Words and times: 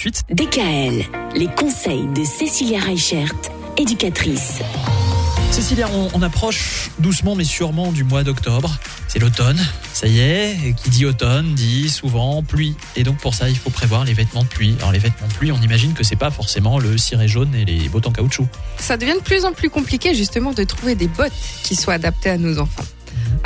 Suite. 0.00 0.22
DKL, 0.30 1.06
les 1.34 1.48
conseils 1.56 2.06
de 2.14 2.22
Cécilia 2.22 2.78
Reichert, 2.78 3.34
éducatrice. 3.76 4.60
Cécilia, 5.50 5.88
on, 5.92 6.08
on 6.14 6.22
approche 6.22 6.92
doucement 7.00 7.34
mais 7.34 7.42
sûrement 7.42 7.90
du 7.90 8.04
mois 8.04 8.22
d'octobre. 8.22 8.78
C'est 9.08 9.18
l'automne, 9.18 9.58
ça 9.92 10.06
y 10.06 10.20
est. 10.20 10.56
Et 10.64 10.72
qui 10.72 10.90
dit 10.90 11.04
automne 11.04 11.52
dit 11.56 11.90
souvent 11.90 12.44
pluie. 12.44 12.76
Et 12.94 13.02
donc 13.02 13.16
pour 13.16 13.34
ça, 13.34 13.48
il 13.48 13.58
faut 13.58 13.70
prévoir 13.70 14.04
les 14.04 14.12
vêtements 14.12 14.44
de 14.44 14.48
pluie. 14.48 14.76
Alors 14.78 14.92
les 14.92 15.00
vêtements 15.00 15.26
de 15.26 15.34
pluie, 15.34 15.50
on 15.50 15.60
imagine 15.60 15.94
que 15.94 16.04
c'est 16.04 16.14
pas 16.14 16.30
forcément 16.30 16.78
le 16.78 16.96
ciré 16.96 17.26
jaune 17.26 17.52
et 17.56 17.64
les 17.64 17.88
bottes 17.88 18.06
en 18.06 18.12
caoutchouc. 18.12 18.46
Ça 18.78 18.96
devient 18.96 19.14
de 19.14 19.24
plus 19.24 19.44
en 19.44 19.52
plus 19.52 19.68
compliqué 19.68 20.14
justement 20.14 20.52
de 20.52 20.62
trouver 20.62 20.94
des 20.94 21.08
bottes 21.08 21.32
qui 21.64 21.74
soient 21.74 21.94
adaptées 21.94 22.30
à 22.30 22.38
nos 22.38 22.60
enfants. 22.60 22.84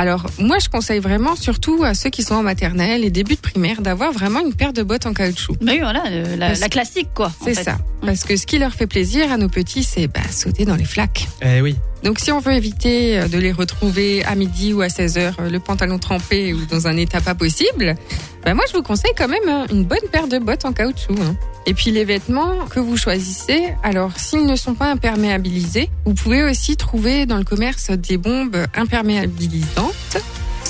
Alors 0.00 0.24
moi 0.38 0.56
je 0.58 0.70
conseille 0.70 0.98
vraiment 0.98 1.36
surtout 1.36 1.84
à 1.84 1.92
ceux 1.92 2.08
qui 2.08 2.22
sont 2.22 2.36
en 2.36 2.42
maternelle 2.42 3.04
et 3.04 3.10
début 3.10 3.34
de 3.34 3.40
primaire 3.40 3.82
d'avoir 3.82 4.12
vraiment 4.12 4.40
une 4.40 4.54
paire 4.54 4.72
de 4.72 4.82
bottes 4.82 5.04
en 5.04 5.12
caoutchouc. 5.12 5.56
Mais 5.60 5.72
oui, 5.72 5.80
voilà, 5.80 6.04
euh, 6.06 6.36
la, 6.36 6.68
classique 6.70 7.10
quoi. 7.14 7.30
C'est 7.44 7.52
ça. 7.52 7.76
Parce 8.00 8.24
que 8.24 8.34
ce 8.34 8.46
qui 8.46 8.58
leur 8.58 8.72
fait 8.72 8.86
plaisir 8.86 9.30
à 9.30 9.36
nos 9.36 9.50
petits, 9.50 9.84
c'est 9.84 10.08
bah, 10.08 10.20
sauter 10.30 10.64
dans 10.64 10.76
les 10.76 10.86
flaques. 10.86 11.28
Eh 11.42 11.60
oui. 11.60 11.76
Donc 12.02 12.18
si 12.18 12.32
on 12.32 12.40
veut 12.40 12.52
éviter 12.52 13.18
euh, 13.18 13.28
de 13.28 13.38
les 13.38 13.52
retrouver 13.52 14.24
à 14.24 14.34
midi 14.34 14.72
ou 14.72 14.80
à 14.80 14.88
16 14.88 15.18
heures, 15.18 15.36
euh, 15.40 15.50
le 15.50 15.60
pantalon 15.60 15.98
trempé 15.98 16.52
ou 16.54 16.64
dans 16.66 16.86
un 16.86 16.96
état 16.96 17.20
pas 17.20 17.34
possible, 17.34 17.94
bah, 18.44 18.54
moi 18.54 18.64
je 18.68 18.76
vous 18.76 18.82
conseille 18.82 19.12
quand 19.16 19.28
même 19.28 19.48
hein, 19.48 19.66
une 19.70 19.84
bonne 19.84 19.98
paire 20.10 20.26
de 20.28 20.38
bottes 20.38 20.64
en 20.64 20.72
caoutchouc. 20.72 21.14
hein. 21.20 21.36
Et 21.66 21.74
puis 21.74 21.90
les 21.90 22.04
vêtements 22.06 22.66
que 22.70 22.80
vous 22.80 22.96
choisissez, 22.96 23.74
alors 23.82 24.16
s'ils 24.16 24.46
ne 24.46 24.56
sont 24.56 24.74
pas 24.74 24.90
imperméabilisés, 24.90 25.90
vous 26.06 26.14
pouvez 26.14 26.42
aussi 26.42 26.76
trouver 26.76 27.26
dans 27.26 27.36
le 27.36 27.44
commerce 27.44 27.90
des 27.90 28.16
bombes 28.16 28.56
imperméabilisantes. 28.74 30.16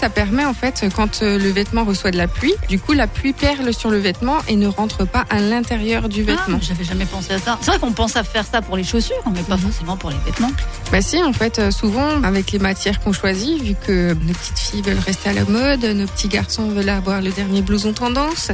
Ça 0.00 0.08
permet 0.08 0.46
en 0.46 0.54
fait 0.54 0.86
quand 0.96 1.22
euh, 1.22 1.38
le 1.38 1.50
vêtement 1.50 1.84
reçoit 1.84 2.10
de 2.10 2.16
la 2.16 2.26
pluie, 2.26 2.54
du 2.70 2.78
coup 2.78 2.92
la 2.94 3.06
pluie 3.06 3.34
perle 3.34 3.74
sur 3.74 3.90
le 3.90 3.98
vêtement 3.98 4.38
et 4.48 4.56
ne 4.56 4.66
rentre 4.66 5.06
pas 5.06 5.26
à 5.28 5.40
l'intérieur 5.40 6.08
du 6.08 6.22
Ah, 6.22 6.30
vêtement. 6.32 6.58
J'avais 6.62 6.84
jamais 6.84 7.04
pensé 7.04 7.34
à 7.34 7.38
ça. 7.38 7.58
C'est 7.60 7.70
vrai 7.72 7.78
qu'on 7.78 7.92
pense 7.92 8.16
à 8.16 8.24
faire 8.24 8.46
ça 8.50 8.62
pour 8.62 8.78
les 8.78 8.82
chaussures, 8.84 9.14
mais 9.34 9.42
pas 9.42 9.56
Mhm. 9.56 9.62
forcément 9.62 9.96
pour 9.98 10.08
les 10.08 10.16
vêtements. 10.24 10.50
Bah 10.90 11.02
si, 11.02 11.22
en 11.22 11.34
fait, 11.34 11.58
euh, 11.58 11.70
souvent, 11.70 12.22
avec 12.22 12.50
les 12.50 12.58
matières 12.58 12.98
qu'on 13.00 13.12
choisit, 13.12 13.62
vu 13.62 13.74
que 13.86 14.14
nos 14.14 14.32
petites 14.32 14.58
filles 14.58 14.82
veulent 14.82 14.98
rester 15.04 15.28
à 15.28 15.32
la 15.34 15.44
mode, 15.44 15.84
nos 15.84 16.06
petits 16.06 16.28
garçons 16.28 16.68
veulent 16.68 16.88
avoir 16.88 17.20
le 17.20 17.30
dernier 17.30 17.60
blouson 17.60 17.92
tendance. 17.92 18.50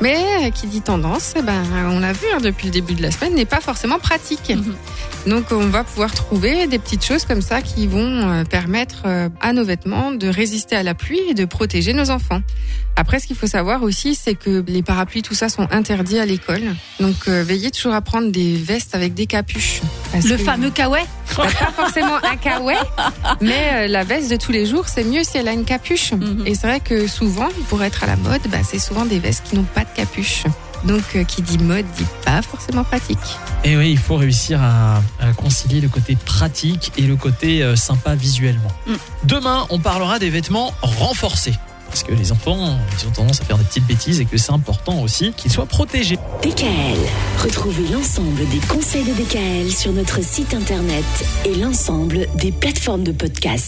Mais 0.00 0.50
qui 0.54 0.66
dit 0.66 0.80
tendance, 0.82 1.32
eh 1.36 1.42
ben, 1.42 1.62
on 1.90 1.98
l'a 2.00 2.12
vu 2.12 2.26
hein, 2.34 2.40
depuis 2.42 2.66
le 2.66 2.72
début 2.72 2.94
de 2.94 3.02
la 3.02 3.10
semaine, 3.10 3.34
n'est 3.34 3.44
pas 3.46 3.60
forcément 3.60 3.98
pratique. 3.98 4.50
Mhm. 4.50 4.74
Donc 5.26 5.44
on 5.52 5.68
va 5.68 5.84
pouvoir 5.84 6.12
trouver 6.12 6.66
des 6.66 6.78
petites 6.78 7.02
choses 7.04 7.24
comme 7.24 7.40
ça 7.40 7.62
qui 7.62 7.86
vont 7.86 7.98
euh, 8.30 8.44
permettre 8.44 9.02
euh, 9.06 9.30
à 9.40 9.54
nos 9.54 9.64
vêtements 9.64 10.12
de 10.12 10.28
résister 10.28 10.76
à 10.76 10.82
la 10.82 10.94
pluie 10.94 11.20
et 11.30 11.34
de 11.34 11.46
protéger 11.46 11.94
nos 11.94 12.10
enfants. 12.10 12.42
Après, 12.96 13.18
ce 13.18 13.26
qu'il 13.26 13.34
faut 13.36 13.46
savoir 13.46 13.82
aussi, 13.82 14.14
c'est 14.14 14.34
que 14.34 14.62
les 14.68 14.82
parapluies, 14.82 15.22
tout 15.22 15.34
ça, 15.34 15.48
sont 15.48 15.66
interdits 15.72 16.18
à 16.18 16.26
l'école. 16.26 16.62
Donc 17.00 17.16
euh, 17.28 17.42
veillez 17.42 17.70
toujours 17.70 17.94
à 17.94 18.02
prendre 18.02 18.30
des 18.30 18.56
vestes 18.56 18.94
avec 18.94 19.14
des 19.14 19.26
capuches. 19.26 19.80
Le 20.14 20.36
que- 20.36 20.42
fameux 20.44 20.70
kawaii? 20.70 21.06
Pas 21.42 21.72
forcément 21.76 22.16
un 22.16 22.36
kawaii, 22.36 22.78
mais 23.40 23.70
euh, 23.72 23.88
la 23.88 24.04
veste 24.04 24.30
de 24.30 24.36
tous 24.36 24.52
les 24.52 24.66
jours, 24.66 24.88
c'est 24.88 25.04
mieux 25.04 25.24
si 25.24 25.38
elle 25.38 25.48
a 25.48 25.52
une 25.52 25.64
capuche. 25.64 26.12
Mhm. 26.12 26.44
Et 26.46 26.54
c'est 26.54 26.66
vrai 26.66 26.80
que 26.80 27.06
souvent, 27.06 27.48
pour 27.68 27.82
être 27.82 28.04
à 28.04 28.06
la 28.06 28.16
mode, 28.16 28.42
bah, 28.48 28.58
c'est 28.64 28.78
souvent 28.78 29.04
des 29.04 29.18
vestes 29.18 29.44
qui 29.48 29.56
n'ont 29.56 29.64
pas 29.64 29.84
de 29.84 29.90
capuche. 29.94 30.44
Donc, 30.84 31.02
euh, 31.16 31.24
qui 31.24 31.40
dit 31.40 31.58
mode 31.58 31.86
dit 31.96 32.06
pas 32.24 32.42
forcément 32.42 32.84
pratique. 32.84 33.18
Et 33.64 33.76
oui, 33.76 33.90
il 33.90 33.98
faut 33.98 34.16
réussir 34.16 34.60
à, 34.62 35.02
à 35.18 35.32
concilier 35.34 35.80
le 35.80 35.88
côté 35.88 36.14
pratique 36.14 36.92
et 36.98 37.02
le 37.02 37.16
côté 37.16 37.62
euh, 37.62 37.74
sympa 37.74 38.14
visuellement. 38.14 38.68
Mm. 38.86 38.92
Demain, 39.24 39.66
on 39.70 39.78
parlera 39.78 40.18
des 40.18 40.28
vêtements 40.28 40.74
renforcés. 40.82 41.54
Parce 41.94 42.02
que 42.02 42.12
les 42.12 42.32
enfants, 42.32 42.76
ils 42.98 43.06
ont 43.06 43.12
tendance 43.12 43.40
à 43.40 43.44
faire 43.44 43.56
des 43.56 43.62
petites 43.62 43.86
bêtises 43.86 44.18
et 44.18 44.24
que 44.24 44.36
c'est 44.36 44.50
important 44.50 45.00
aussi 45.00 45.32
qu'ils 45.36 45.52
soient 45.52 45.64
protégés. 45.64 46.18
DKL, 46.42 46.98
retrouvez 47.40 47.86
l'ensemble 47.86 48.48
des 48.48 48.58
conseils 48.66 49.04
de 49.04 49.12
DKL 49.12 49.70
sur 49.70 49.92
notre 49.92 50.20
site 50.20 50.54
internet 50.54 51.04
et 51.44 51.54
l'ensemble 51.54 52.26
des 52.34 52.50
plateformes 52.50 53.04
de 53.04 53.12
podcast. 53.12 53.62